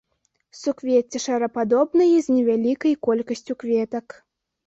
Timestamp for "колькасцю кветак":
3.09-4.05